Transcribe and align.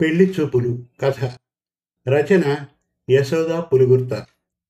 పెళ్ళి 0.00 0.34
చూపులు 0.40 0.84
కథ 1.00 1.14
రచన 2.08 2.56
యశోద 3.10 3.60
పులుగుర్త 3.60 4.26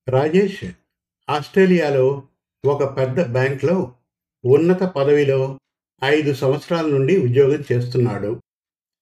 రాజేష్ 0.09 0.71
ఆస్ట్రేలియాలో 1.29 2.23
ఒక 2.65 2.97
పెద్ద 2.97 3.25
బ్యాంక్లో 3.25 3.91
ఉన్నత 4.45 4.83
పదవిలో 4.83 5.59
ఐదు 6.03 6.33
సంవత్సరాల 6.33 6.85
నుండి 6.85 7.17
ఉద్యోగం 7.17 7.63
చేస్తున్నాడు. 7.71 8.41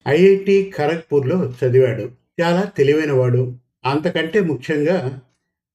ఐఐటి 0.08 0.74
ఖరగ్పూర్లో 0.76 1.54
చదివాడు. 1.66 2.12
చాలా 2.42 2.62
తెలివైనవాడు. 2.62 3.56
అంతకంటే 3.86 4.40
ముఖ్యంగా 4.40 5.22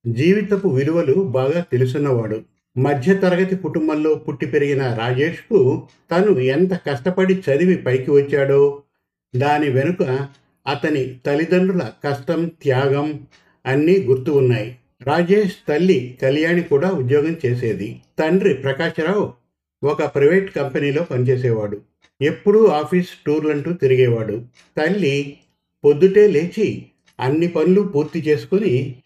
జీవితపు 0.06 0.68
విలువలు 0.68 1.14
బాగా 1.14 1.60
తెలుసున్నవాడు. 1.60 2.42
మధ్యతరగతి 2.78 3.56
కుటుంబంలో 3.56 4.14
పుట్టి 4.14 4.46
పెరిగిన 4.46 4.94
రాజేష్కు 4.94 5.88
తను 6.10 6.38
ఎంత 6.38 6.74
కష్టపడి 6.74 7.34
చదివి 7.34 7.76
పైకి 7.76 8.10
వచ్చాడో 8.10 8.82
దాని 9.36 9.70
వెనుక 9.70 10.28
అతని 10.66 11.14
తల్లిదండ్రుల 11.26 11.90
కష్టం 12.04 12.48
త్యాగం 12.62 13.20
అన్నీ 13.66 13.96
గుర్తు 13.98 14.30
ఉన్నాయి. 14.30 14.76
రాజేష్ 15.02 15.52
తల్లి 15.68 16.18
కళ్యాణి 16.22 16.62
కూడా 16.62 16.90
ఉద్యోగం 16.90 17.36
చేసేది. 17.46 18.00
తండ్రి 18.18 18.54
ప్రకాశరావు 18.54 19.32
ఒక 19.84 20.02
ప్రైవేట్ 20.14 20.54
కంపెనీలో 20.54 21.02
పనిచేసేవాడు. 21.02 21.80
ఎప్పుడూ 22.22 22.66
ఆఫీస్ 22.66 23.08
టూర్లంటూ 23.26 23.72
తిరిగేవాడు. 23.72 24.44
తల్లి 24.76 25.36
పొద్దుటే 25.84 26.26
లేచి 26.26 26.86
అన్ని 27.20 27.48
పనులు 27.48 27.82
పూర్తి 27.82 28.18
చేసుకుని 28.18 28.96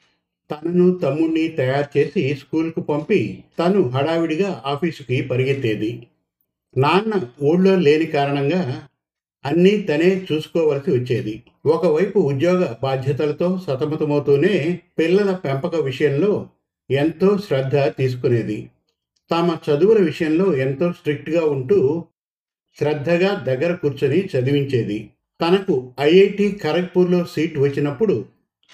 తనను 0.50 0.94
తమ్ముణ్ణి 0.94 1.48
తయారు 1.48 1.98
చేసి 1.98 2.34
స్కూల్కు 2.34 2.80
పంపి 2.80 3.44
తను 3.58 3.88
హడావిడిగా 3.88 4.62
ఆఫీసుకి 4.66 5.22
పరిగెత్తేది. 5.22 6.06
నాన్న 6.76 7.20
ఊళ్ళో 7.42 7.76
లేని 7.76 8.06
కారణంగా 8.06 8.82
అన్నీ 9.46 9.76
తనే 9.76 10.26
చూసుకోవలసి 10.32 10.90
వచ్చేది. 10.90 11.42
ఒకవైపు 11.66 12.18
ఉద్యోగ 12.18 12.74
బాధ్యతలతో 12.82 13.60
సతమతమవుతూనే 13.66 14.80
పిల్లల 14.98 15.34
పెంపక 15.34 15.74
విషయంలో 15.74 16.48
ఎంతో 16.90 17.38
శ్రద్ధ 17.38 17.76
తీసుకునేది. 17.76 18.70
తమ 19.30 19.56
చదువుల 19.70 20.02
విషయంలో 20.02 20.56
ఎంతో 20.56 20.92
స్ట్రిక్ట్గా 20.92 21.44
ఉంటూ 21.44 22.04
శ్రద్ధగా 22.78 23.44
దగ్గర 23.46 23.74
కూర్చొని 23.74 24.28
చదివించేది. 24.36 25.10
తనకు 25.40 25.92
ఐఐటి 26.00 26.60
ఖరగ్పూర్లో 26.62 27.24
సీట్ 27.24 27.58
వచ్చినప్పుడు 27.58 28.24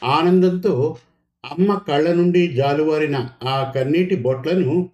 ఆనందంతో 0.05 0.97
అమ్మ 1.45 1.81
కళ్ళ 1.89 2.13
నుండి 2.13 2.49
జాలువారిన 2.49 3.29
ఆ 3.43 3.73
కన్నీటి 3.77 4.17
బొట్లను 4.17 4.91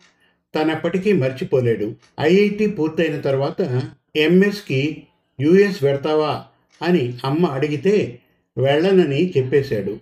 తనప్పటికీ 0.54 1.12
మర్చిపోలేడు. 1.12 1.94
ఐఐటి 2.20 2.66
పూర్తయిన 2.66 3.20
తర్వాత 3.20 3.90
ఎంఎస్కి 4.16 5.02
యుఎస్ 5.40 5.84
వెడతావా 5.84 6.44
అని 6.82 7.18
అమ్మ 7.24 7.46
అడిగితే 7.46 8.20
వెళ్ళనని 8.58 9.32
చెప్పేశాడు. 9.36 10.00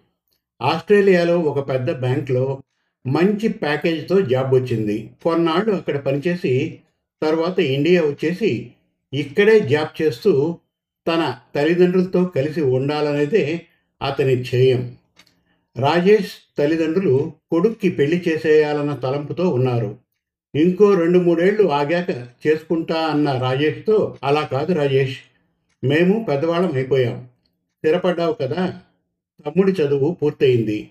ఆస్ట్రేలియాలో 0.62 1.40
ఒక 1.40 1.68
పెద్ద 1.68 1.90
బ్యాంక్లో 1.90 2.62
మంచి 3.06 3.48
ప్యాకేజ్తో 3.48 4.20
జాబ్ 4.20 4.54
వచ్చింది. 4.54 5.10
కొన్నాళ్ళు 5.24 5.72
అక్కడ 5.72 5.96
పనిచేసి 5.98 6.80
తర్వాత 7.22 7.58
ఇండియా 7.60 8.02
వచ్చేసి 8.02 8.70
ఇక్కడే 9.12 9.60
జాబ్ 9.60 10.02
చేస్తూ 10.02 10.58
తన 11.08 11.38
తల్లిదండ్రులతో 11.54 12.24
కలిసి 12.24 12.60
ఉండాలనేదే 12.60 13.62
అతని 14.02 14.36
ధ్యేయం. 14.36 14.96
రాజేష్ 15.76 16.32
తల్లిదండ్రులు 16.58 17.32
కొడుక్కి 17.50 17.88
పెళ్ళి 17.88 18.24
చేసేయాలన్న 18.28 18.94
తలంపుతో 18.94 19.48
ఉన్నారు. 19.48 20.05
ఇంకో 20.56 20.94
రెండు 20.94 21.18
మూడేళ్ళు 21.18 21.68
ఆగాక 21.68 22.10
చేసుకుంటా 22.46 22.94
అన్న 22.94 23.38
రాజేష్తో 23.38 24.18
అలా 24.22 24.42
కాదు 24.52 24.72
రాజేష్ 24.72 25.18
మేము 25.84 26.26
పెద్దవాళ్ళం 26.28 26.72
అయిపోయాం. 26.72 27.24
స్థిరపడ్డావు 27.78 28.32
కదా 28.32 28.80
తమ్ముడి 29.46 29.72
చదువు 29.72 30.16
పూర్తయింది. 30.22 30.88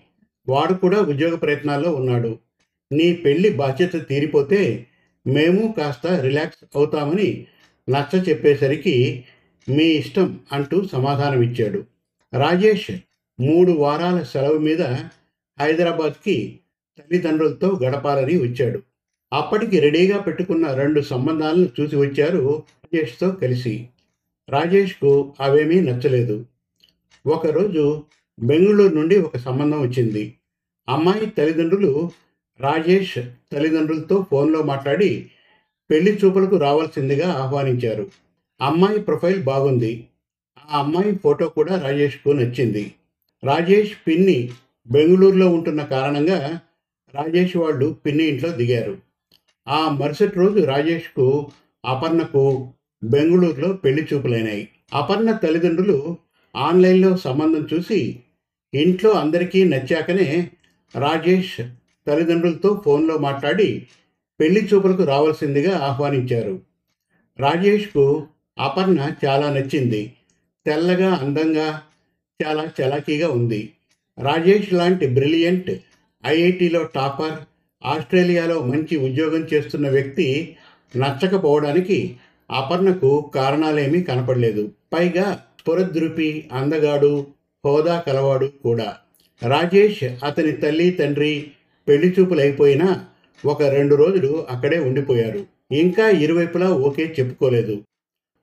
వాడు 0.48 0.74
కూడా 0.74 1.00
ఉద్యోగ 1.00 1.34
ప్రయత్నాల్లో 1.34 1.94
ఉన్నాడు. 1.94 2.38
నీ 2.92 3.12
పెళ్ళి 3.12 3.50
బాధ్యత 3.50 4.08
తీరిపోతే 4.08 4.86
మేము 5.26 5.74
కాస్త 5.78 6.06
రిలాక్స్ 6.06 6.64
అవుతామని 6.76 7.46
నచ్చ 7.90 8.28
చెప్పేసరికి 8.28 9.24
మీ 9.68 9.84
ఇష్టం 9.84 10.40
అంటూ 10.52 10.84
సమాధానమిచ్చాడు. 10.84 11.84
రాజేష్ 12.38 12.90
మూడు 13.40 13.72
వారాల 13.72 14.22
సెలవు 14.22 14.58
మీద 14.58 14.82
హైదరాబాద్కి 15.60 16.60
తల్లిదండ్రులతో 16.98 17.80
గడపాలని 17.84 18.36
వచ్చాడు. 18.36 18.82
అప్పటికి 19.36 19.80
రెడీగా 19.80 20.18
పెట్టుకున్న 20.18 20.74
రెండు 20.74 21.00
సంబంధాలను 21.00 21.68
చూసి 21.80 21.96
వచ్చారు 21.96 22.62
రాజేష్తో 22.84 23.30
కలిసి. 23.30 23.88
రాజేష్కు 24.48 25.34
అవేమీ 25.40 25.80
నచ్చలేదు. 25.80 26.46
ఒకరోజు 27.26 28.04
బెంగళూరు 28.38 28.94
నుండి 28.94 29.18
ఒక 29.18 29.36
సంబంధం 29.36 29.80
వచ్చింది. 29.80 30.34
అమ్మాయి 30.88 31.26
తల్లిదండ్రులు 31.26 32.10
రాజేష్ 32.60 33.18
తల్లిదండ్రులతో 33.52 34.26
ఫోన్లో 34.30 34.62
మాట్లాడి 34.62 35.30
పెళ్ళి 35.90 36.18
చూపులకు 36.24 36.56
రావాల్సిందిగా 36.56 37.32
ఆహ్వానించారు. 37.32 38.10
అమ్మాయి 38.60 39.00
ప్రొఫైల్ 39.00 39.42
బాగుంది. 39.42 40.06
ఆ 40.72 40.78
అమ్మాయి 40.78 41.18
ఫోటో 41.18 41.48
కూడా 41.48 41.80
రాజేష్కు 41.80 42.30
నచ్చింది. 42.30 42.92
రాజేష్ 43.44 43.92
పిన్ని 44.08 44.50
బెంగళూరులో 44.90 45.48
ఉంటున్న 45.48 45.82
కారణంగా 45.82 46.60
రాజేష్ 47.14 47.56
వాళ్ళు 47.56 47.96
పిన్ని 48.06 48.24
ఇంట్లో 48.24 48.50
దిగారు. 48.50 49.05
ఆ 49.68 49.88
మరుసటి 49.88 50.36
రోజు 50.36 50.64
రాజేష్కు 50.64 51.50
అపర్ణకు 51.84 52.72
బెంగళూరులో 53.04 53.72
పెళ్ళి 53.72 54.08
చూపులైనాయి. 54.14 54.68
అపర్ణ 54.92 55.32
తల్లిదండ్రులు 55.32 56.16
ఆన్లైన్లో 56.56 57.16
సంబంధం 57.16 57.68
చూసి 57.74 58.20
ఇంట్లో 58.74 59.10
అందరికీ 59.10 59.64
నచ్చాకనే 59.64 60.50
రాజేష్ 60.98 61.60
తల్లిదండ్రులతో 62.06 62.82
ఫోన్లో 62.84 63.18
మాట్లాడి 63.18 63.86
పెళ్ళి 64.40 64.68
చూపులకు 64.74 65.04
రావాల్సిందిగా 65.04 65.78
ఆహ్వానించారు. 65.78 66.60
రాజేష్కు 67.40 68.26
అపర్ణ 68.58 69.12
చాలా 69.26 69.52
నచ్చింది. 69.52 70.12
తెల్లగా 70.66 71.14
అందంగా 71.14 71.82
చాలా 72.46 72.70
చలాకీగా 72.80 73.28
ఉంది. 73.28 73.72
రాజేష్ 74.18 74.72
లాంటి 74.72 75.06
బ్రిలియంట్ 75.06 75.70
ఐఐటిలో 76.26 76.82
టాపర్ 76.82 77.38
ఆస్ట్రేలియాలో 77.84 78.62
మంచి 78.62 78.96
ఉద్యోగం 78.96 79.48
చేస్తున్న 79.54 79.90
వ్యక్తి 79.90 80.56
నచ్చకపోవడానికి 80.96 82.16
అపర్ణకు 82.50 83.30
కారణాలేమీ 83.34 84.02
కనపడలేదు. 84.02 84.72
పైగా 84.92 85.40
పురద్రుపి 85.68 86.48
అందగాడు 86.52 87.26
హోదా 87.64 88.00
కలవాడు 88.06 88.46
కూడా. 88.62 88.96
రాజేష్ 89.42 90.04
అతని 90.24 90.52
తల్లి 90.52 90.90
తండ్రి 90.90 91.50
పెళ్ళి 91.88 92.14
చూపులు 92.20 92.40
అయిపోయినా 92.40 93.04
ఒక 93.46 93.62
రెండు 93.62 93.94
రోజులు 93.94 94.46
అక్కడే 94.50 94.78
ఉండిపోయారు. 94.78 95.46
ఇంకా 95.72 96.08
ఇరువైపులా 96.08 96.70
ఓకే 96.70 97.14
చెప్పుకోలేదు. 97.20 97.82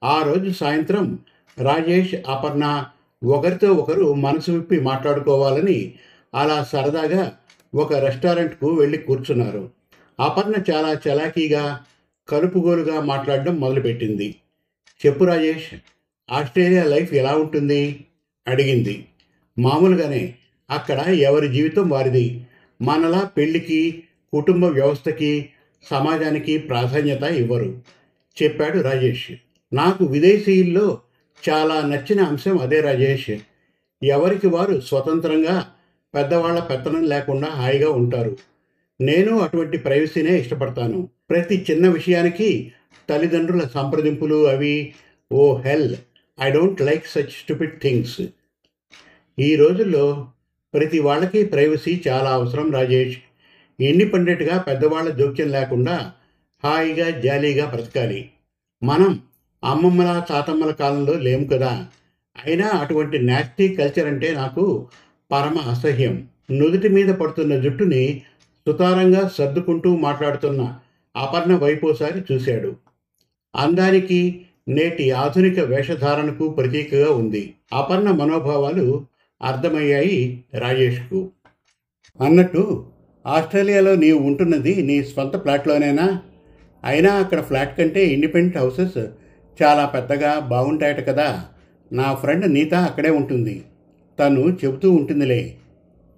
ఆ 0.04 0.24
రోజు 0.24 0.52
సాయంత్రం 0.52 1.20
రాజేష్ 1.62 2.16
అపర్ణ 2.30 2.86
ఒకరితో 3.24 3.74
ఒకరు 3.74 4.14
మనసు 4.14 4.52
విప్పి 4.52 4.80
మాట్లాడుకోవాలని 4.80 5.94
అలా 6.36 6.64
సరదాగా 6.64 7.38
ఒక 7.76 7.94
రెస్టారెంట్కు 7.94 8.68
వెళ్ళి 8.68 8.98
కూర్చున్నారు. 8.98 9.70
అపర్ణ 10.20 10.54
చాలా 10.72 11.00
చలాకీగా 11.08 11.80
కలుపుగోలుగా 12.30 13.02
మాట్లాడడం 13.02 13.56
మొదలుపెట్టింది. 13.56 14.36
చెప్పు 15.06 15.26
రాజేష్ 15.26 15.78
ఆస్ట్రేలియా 16.32 16.84
లైఫ్ 16.84 17.14
ఎలా 17.14 17.36
ఉంటుంది? 17.36 18.06
అడిగింది. 18.48 19.06
మామూలుగానే 19.60 20.36
అక్కడ 20.70 21.00
ఎవరి 21.00 21.48
జీవితం 21.48 21.90
వారిది? 21.90 22.46
మనలా 22.82 23.24
పెళ్ళికి 23.38 24.04
కుటుంబ 24.34 24.66
వ్యవస్థకి 24.66 25.50
సమాజానికి 25.92 26.58
ప్రాధాన్యత 26.58 27.24
ఇవ్వరు 27.24 27.82
చెప్పాడు 28.44 28.80
రాజేష్. 28.80 29.32
నాకు 29.74 30.06
విదేశీయుల్లో 30.06 31.00
చాలా 31.50 31.82
నచ్చిన 31.82 32.24
అంశం 32.24 32.58
అదే 32.58 32.82
రాజేష్. 32.82 33.30
ఎవరికి 34.04 34.48
వారు 34.48 34.80
స్వతంత్రంగా 34.80 35.74
పెద్దవాళ్ళ 36.16 36.60
పెత్తనం 36.60 37.04
లేకుండా 37.04 37.48
హాయిగా 37.48 37.90
ఉంటారు. 37.90 38.38
నేను 39.02 39.40
అటువంటి 39.40 39.78
ప్రైవసీనే 39.78 40.40
ఇష్టపడతాను. 40.40 41.10
ప్రతి 41.30 41.66
చిన్న 41.72 41.90
విషయానికి 41.90 42.72
తల్లిదండ్రుల 43.10 43.62
సంప్రదింపులు 43.74 44.48
అవి 44.48 44.94
ఓ 45.32 45.58
hell 45.58 45.96
I 46.42 46.52
don't 46.52 46.82
like 46.82 47.08
such 47.08 47.32
stupid 47.32 47.82
things. 47.82 48.22
ఈ 49.40 49.56
రోజుల్లో 49.56 50.28
ప్రతి 50.74 51.00
వాళ్ళకి 51.00 51.46
ప్రైవసీ 51.46 52.02
చాలా 52.08 52.30
అవసరం 52.30 52.72
రాజేష్. 52.72 53.18
ఇండిపెండెంట్గా 53.80 54.58
పెద్దవాళ్ళ 54.58 55.10
జోక్యం 55.10 55.50
లేకుండా 55.50 56.12
హాయిగా 56.64 57.10
జాలీగా 57.10 57.66
బ్రతకాలి. 57.66 58.30
మనం 58.84 59.20
అమ్మమ్మల 59.64 60.24
తాతమ్మల 60.30 60.72
కాలంలో 60.72 61.14
లేము 61.14 61.48
కదా. 61.48 61.88
అయినా 62.46 62.68
అటువంటి 62.68 63.20
నాస్టీ 63.20 63.76
కల్చర్ 63.76 64.08
అంటే 64.08 64.32
నాకు 64.32 64.88
పరమ 65.34 65.58
అసహ్యం. 65.58 66.28
నుదుటి 66.52 66.90
మీద 66.90 67.16
పడుతున్న 67.16 67.60
జుట్టుని 67.60 68.22
సుతారంగా 68.68 69.28
సర్దుకుంటూ 69.28 69.98
మాట్లాడుతున్న 69.98 70.76
అపర్ణ 71.16 71.56
వైపోసారి 71.56 72.34
చూశాడు. 72.34 72.76
అందానికి 73.56 74.46
నేటి 74.68 75.12
ఆధునిక 75.12 75.60
వేషధారణకు 75.60 76.50
ప్రతీకగా 76.50 77.12
ఉంది. 77.12 77.54
అపర్ణ 77.74 78.12
మనోభావాలు 78.12 79.06
అర్థమయ్యాయి 79.44 80.44
రాజేష్కు. 80.54 81.32
అన్నట్టు 82.22 82.86
ఆస్ట్రేలియాలో 83.28 83.96
నీవు 83.96 84.20
ఉంటున్నది 84.20 84.76
నీ 84.76 85.04
స్వంత 85.04 85.38
ఫ్లాట్లోనేనా? 85.38 86.22
అయినా 86.84 87.14
అక్కడ 87.14 87.42
ఫ్లాట్ 87.42 87.78
కంటే 87.78 88.06
ఇండిపెండెంట్ 88.06 88.58
హౌసెస్ 88.58 89.06
చాలా 89.64 89.86
పెద్దగా 89.86 90.40
బాగుంటాయట 90.40 91.08
కదా. 91.08 91.46
నా 91.94 92.14
ఫ్రెండ్ 92.14 92.54
నీత 92.54 92.74
అక్కడే 92.74 93.10
ఉంటుంది. 93.10 93.64
తను 94.20 94.58
చెబుతూ 94.66 94.92
ఉంటుందిలే 94.92 95.56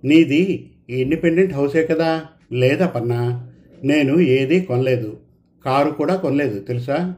నీది 0.03 0.71
ఇండిపెండెంట్ 0.89 1.53
హౌసే 1.53 1.85
కదా? 1.85 2.25
లేదా 2.51 2.87
పన్నా? 2.87 3.51
నేను 3.83 4.19
ఏదీ 4.19 4.61
కొనలేదు. 4.61 5.17
కారు 5.65 5.91
కూడా 5.91 6.15
కొనలేదు 6.15 6.59
తెలుసా? 6.59 7.15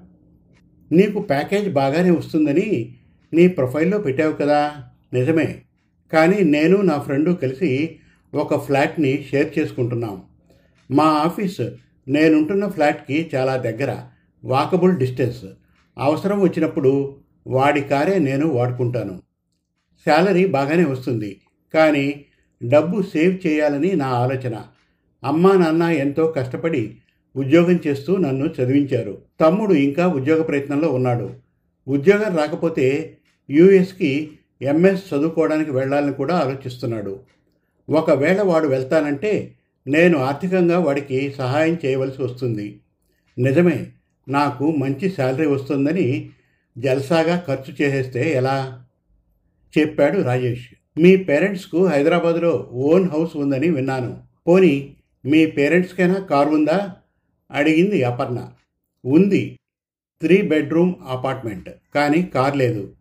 నీకు 0.91 1.19
ప్యాకేజ్ 1.19 1.69
బాగానే 1.69 2.11
వస్తుందని 2.11 2.95
నీ 3.33 3.47
ప్రొఫైల్లో 3.47 3.97
పెట్టావు 3.97 4.33
కదా? 4.33 4.73
నిజమే. 5.13 5.55
కానీ 6.13 6.43
నేను 6.43 6.81
నా 6.81 6.99
ఫ్రెండు 6.99 7.31
కలిసి 7.31 7.95
ఒక 8.33 8.65
ఫ్లాట్ని 8.65 9.25
షేర్ 9.31 9.59
చేసుకుంటున్నాం. 9.59 10.21
మా 10.91 11.03
ఆఫీస్ 11.03 11.61
నేనుంటున్న 12.07 12.67
ఫ్లాట్కి 12.67 13.29
చాలా 13.35 13.57
దగ్గర 13.57 13.97
వాకబుల్ 14.43 14.95
డిస్టెన్స్. 14.95 15.45
అవసరం 15.97 16.39
వచ్చినప్పుడు 16.39 17.15
వాడి 17.47 17.81
కారే 17.81 18.19
నేను 18.19 18.47
వాడుకుంటాను. 18.47 19.26
శాలరీ 20.05 20.45
బాగానే 20.45 20.85
వస్తుంది. 20.85 21.41
కానీ 21.73 22.25
డబ్బు 22.63 23.01
సేవ్ 23.01 23.47
చేయాలని 23.47 23.95
నా 23.95 24.07
ఆలోచన. 24.07 24.63
అమ్మా 25.23 25.53
నాన్న 25.53 25.83
ఎంతో 25.83 26.27
కష్టపడి 26.27 26.95
ఉద్యోగం 27.35 27.79
చేస్తూ 27.87 28.17
నన్ను 28.17 28.45
చదివించారు. 28.45 29.17
తమ్ముడు 29.41 29.73
ఇంకా 29.73 30.07
ఉద్యోగ 30.07 30.41
ప్రయత్నంలో 30.41 30.89
ఉన్నాడు. 30.89 31.33
ఉద్యోగం 31.87 32.37
రాకపోతే 32.37 33.17
యూఎస్కి 33.49 34.31
ఎంఎస్ 34.61 35.13
చదువుకోవడానికి 35.13 35.71
వెళ్ళాలని 35.71 36.13
కూడా 36.13 36.35
ఆలోచిస్తున్నాడు. 36.35 37.19
ఒకవేళ 37.89 38.41
వాడు 38.41 38.67
వెళ్తానంటే 38.67 39.55
నేను 39.87 40.17
ఆర్థికంగా 40.17 40.79
వాడికి 40.79 41.31
సహాయం 41.31 41.77
చేయవలసి 41.85 42.23
వస్తుంది. 42.23 42.79
నిజమే 43.37 43.87
నాకు 44.29 44.71
మంచి 44.71 45.09
శాలరీ 45.09 45.45
వస్తుందని 45.45 46.29
జల్సాగా 46.77 47.43
ఖర్చు 47.47 47.73
చేసేస్తే 47.81 48.31
ఎలా? 48.31 48.83
చెప్పాడు 49.79 50.21
రాజేష్. 50.21 50.67
మీ 50.99 51.15
పేరెంట్స్కు 51.15 51.85
హైదరాబాద్లో 51.85 52.69
ఓన్ 52.71 53.09
హౌస్ 53.09 53.37
ఉందని 53.37 53.69
విన్నాను. 53.69 54.23
పోనీ 54.47 54.95
మీ 55.25 55.45
పేరెంట్స్కైనా 55.45 56.13
కారు 56.13 56.49
ఉందా? 56.49 56.95
అడిగింది 57.51 58.03
అపర్ణ. 58.03 58.49
ఉంది. 59.05 59.59
Three 60.21 60.41
bedroom 60.41 60.95
apartment. 61.07 61.69
కానీ 61.95 62.21
కార్ 62.21 62.57
లేదు. 62.57 62.93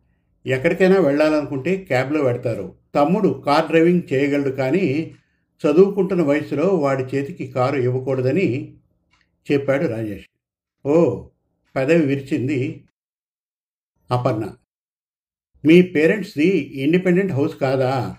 ఎక్కడికైనా 0.47 1.01
వెళ్ళాలనుకుంటే 1.01 1.77
క్యాబ్లో 1.77 2.23
పెడతారు. 2.23 2.75
తమ్ముడు 2.95 3.43
కార్ 3.47 3.67
డ్రైవింగ్ 3.67 4.03
చేయగలడు 4.13 4.51
కానీ 4.51 5.15
చదువుకుంటున్న 5.67 6.23
వయసులో 6.23 6.67
వాడి 6.67 7.03
చేతికి 7.03 7.47
కారు 7.47 7.77
ఇవ్వకూడదని 7.77 8.75
చెప్పాడు 9.53 9.87
రాజేష్. 9.87 10.25
ఓ 10.87 11.27
పెదవి 11.77 12.07
విరిచింది 12.07 12.85
అపర్ణ. 14.11 14.55
మీ 15.67 15.83
పేరెంట్స్ది 15.83 16.49
ఇండిపెండెంట్ 16.57 17.33
హౌస్ 17.33 17.57
కాదా? 17.61 18.17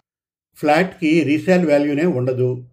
ఫ్లాట్కి 0.56 1.24
రీసేల్ 1.24 1.68
వాల్యూనే 1.68 2.06
ఉండదు. 2.06 2.64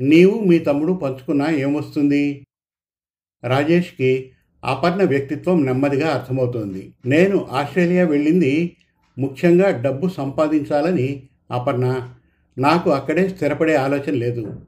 నీవు 0.00 0.38
మీ 0.38 0.58
తమ్ముడు 0.58 0.92
పంచుకున్నా 0.92 1.50
ఏమొస్తుంది? 1.50 2.46
రాజేష్కి 3.44 4.30
అపర్ణ 4.64 5.02
వ్యక్తిత్వం 5.04 5.66
నెమ్మదిగా 5.66 6.08
అర్థమవుతోంది. 6.10 6.92
నేను 7.06 7.48
ఆస్ట్రేలియా 7.52 8.06
వెళ్ళింది 8.06 8.76
ముఖ్యంగా 9.18 9.80
డబ్బు 9.80 10.08
సంపాదించాలని 10.08 11.22
అపర్ణ. 11.50 12.10
నాకు 12.58 12.90
అక్కడే 12.90 13.28
స్థిరపడే 13.28 13.74
ఆలోచన 13.74 14.10
లేదు. 14.10 14.60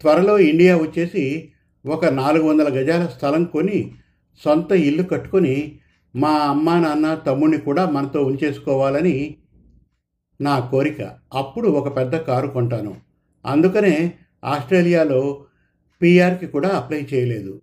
త్వరలో 0.00 0.38
ఇండియా 0.38 0.76
వచ్చేసి 0.76 1.48
ఒక 1.86 2.04
నాలుగు 2.04 2.48
వందల 2.48 2.68
గజాల 2.68 3.06
స్థలం 3.06 3.44
కొని 3.44 3.92
సొంత 4.44 4.72
ఇల్లు 4.72 5.02
కట్టుకొని 5.02 5.78
మా 6.16 6.30
అమ్మా 6.30 6.80
నాన్న 6.80 7.14
తమ్ముడిని 7.14 7.58
కూడా 7.58 7.90
మనతో 7.90 8.24
ఉంచేసుకోవాలని 8.24 9.36
నా 10.40 10.58
కోరిక. 10.58 11.10
అప్పుడు 11.34 11.68
ఒక 11.68 11.96
పెద్ద 11.96 12.16
కారు 12.16 12.48
కొంటాను. 12.48 12.96
అందుకనే 13.46 14.12
ఆస్ట్రేలియాలో 14.44 15.44
పిఆర్కి 16.02 16.46
కూడా 16.46 16.68
అప్లై 16.68 17.08
చేయలేదు. 17.14 17.62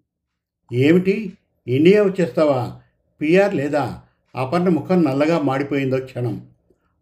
ఏమిటి? 0.74 1.34
ఇండియా 1.68 2.04
వచ్చేస్తావా? 2.04 2.81
పిఆర్ 3.22 3.56
లేదా? 3.56 4.01
అపర్ణ 4.36 4.69
ముఖం 4.69 5.04
నల్లగా 5.04 5.40
మాడిపోయిందో 5.40 5.98
క్షణం. 5.98 6.48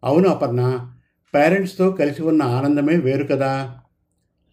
అవును 0.04 0.28
అపర్ణ 0.28 0.90
పేరెంట్స్తో 1.34 1.90
కలిసి 1.90 2.22
ఉన్న 2.22 2.42
ఆనందమే 2.42 2.96
వేరు 2.96 3.24
కదా. 3.24 3.78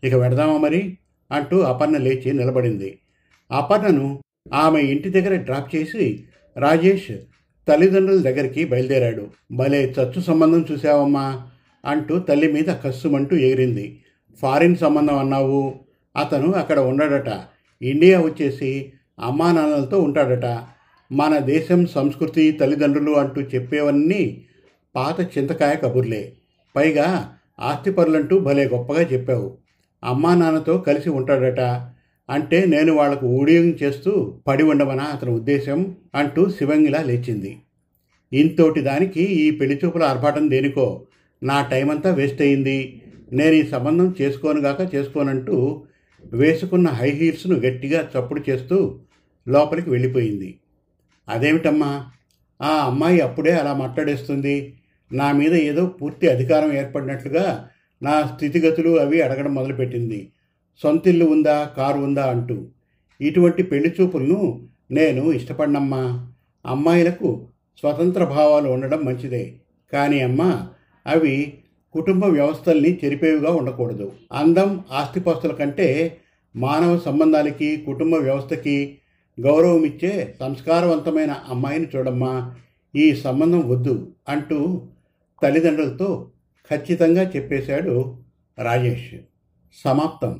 ఇక 0.03 0.13
వెడదామా 0.13 0.57
మరి? 0.57 0.97
అంటూ 1.31 1.59
అపర్ణ 1.59 1.97
లేచి 1.97 2.33
నిలబడింది. 2.33 2.99
అపర్ణను 3.51 4.21
ఆమె 4.53 4.81
ఇంటి 4.81 5.09
దగ్గర 5.09 5.35
డ్రాప్ 5.35 5.75
చేసి 5.75 6.23
రాజేష్ 6.57 7.11
తల్లిదండ్రుల 7.67 8.21
దగ్గరికి 8.21 8.65
బయలుదేరాడు. 8.65 9.27
భలే 9.51 9.95
చచ్చు 9.99 10.21
సంబంధం 10.21 10.65
చూసావమ్మా 10.71 11.47
అంటూ 11.85 12.19
తల్లి 12.19 12.51
మీద 12.51 12.65
కస్సుమంటూ 12.65 13.35
ఎగిరింది. 13.35 14.01
ఫారిన్ 14.41 14.75
సంబంధం 14.75 15.17
అన్నావు? 15.17 15.79
అతను 16.17 16.51
అక్కడ 16.51 16.79
ఉండడట. 16.79 17.41
ఇండియా 17.81 18.21
వచ్చేసి 18.21 18.93
అమ్మా 19.19 19.51
నాన్నలతో 19.51 19.99
ఉంటాడట. 19.99 20.59
మన 21.11 21.37
దేశం 21.37 21.85
సంస్కృతి 21.85 22.51
తల్లిదండ్రులు 22.51 23.11
అంటూ 23.11 23.41
చెప్పేవన్నీ 23.41 24.45
పాత 24.95 25.37
చింతకాయ 25.37 25.75
కబుర్లే. 25.75 26.33
పైగా 26.75 27.35
ఆస్తిపరులంటూ 27.59 28.39
భలే 28.39 28.67
గొప్పగా 28.67 29.01
చెప్పావు. 29.01 29.57
అమ్మా 30.03 30.35
నాన్నతో 30.35 30.77
కలిసి 30.77 31.09
ఉంటాడట. 31.09 31.59
అంటే 32.29 32.65
నేను 32.65 32.93
వాళ్ళకు 32.93 33.25
ఊడియం 33.27 33.77
చేస్తూ 33.83 34.41
పడి 34.47 34.63
ఉండమనా 34.63 35.03
అతని 35.03 35.31
ఉద్దేశం 35.31 35.95
అంటూ 36.15 36.49
శివంగిలా 36.49 37.01
లేచింది. 37.01 37.57
ఇంతోటి 38.33 38.81
దానికి 38.81 39.23
ఈ 39.23 39.51
పెళ్ళి 39.51 39.81
చూపుల 39.85 40.03
ఆర్భాటం 40.03 40.49
దేనికో? 40.49 41.05
నా 41.43 41.67
టైం 41.71 41.89
అంతా 41.89 42.13
వేస్ట్ 42.13 42.41
అయింది. 42.41 43.01
నేను 43.33 43.55
ఈ 43.55 43.63
సంబంధం 43.63 44.15
చేసుకోనుగాక 44.21 44.95
చేసుకోనంటూ 44.95 45.83
వేసుకున్న 46.33 46.87
హై 46.87 47.09
హీల్స్ను 47.09 47.55
గట్టిగా 47.55 48.09
చప్పుడు 48.17 48.43
చేస్తూ 48.49 48.99
లోపలికి 49.47 49.89
వెళ్ళిపోయింది. 49.89 50.59
అదేమిటమ్మా? 51.29 52.05
ఆ 52.61 52.69
అమ్మాయి 52.69 53.19
అప్పుడే 53.21 53.51
అలా 53.51 53.73
మాట్లాడేస్తుంది. 53.73 54.73
నా 55.13 55.31
మీద 55.31 55.53
ఏదో 55.53 55.85
పూర్తి 55.85 56.29
అధికారం 56.29 56.73
ఏర్పడినట్లుగా 56.73 57.69
నా 58.01 58.31
స్థితిగతులు 58.35 58.99
అవి 58.99 59.21
అడగడం 59.21 59.53
మొదలుపెట్టింది. 59.53 60.31
సొంతిల్లు 60.83 61.25
ఉందా 61.25 61.63
కారు 61.77 61.97
ఉందా 61.97 62.29
అంటూ. 62.29 62.65
ఇటువంటి 63.21 63.63
పెళ్ళి 63.63 63.93
చూపులను 64.01 64.67
నేను 64.91 65.31
ఇష్టపడినమ్మా. 65.31 66.31
అమ్మాయిలకు 66.65 67.47
స్వతంత్ర 67.79 68.23
భావాలు 68.23 68.69
ఉండడం 68.69 68.99
మంచిదే. 68.99 69.53
కానీ 69.93 70.21
అమ్మ 70.21 70.67
అవి 71.07 71.57
కుటుంబ 71.93 72.25
వ్యవస్థల్ని 72.25 72.99
చెరిపేవిగా 73.05 73.51
ఉండకూడదు. 73.51 74.11
అందం 74.31 74.83
ఆస్తిపాస్తుల 74.91 75.51
కంటే 75.51 76.17
మానవ 76.55 76.99
సంబంధాలకి 76.99 77.77
కుటుంబ 77.77 78.15
వ్యవస్థకి 78.15 78.97
గౌరవం 79.39 79.83
ఇచ్చే 79.83 80.35
సంస్కారవంతమైన 80.39 81.31
అమ్మాయిని 81.31 81.87
చూడమ్మా. 81.95 82.55
ఈ 82.95 83.15
సంబంధం 83.15 83.69
వద్దు 83.69 84.11
అంటూ 84.29 84.81
తల్లిదండ్రులతో 85.43 86.29
ఖచ్చితంగా 86.71 87.31
చెప్పేశాడు 87.35 88.17
రాజేష్. 88.59 89.15
సమాప్తం. 89.83 90.39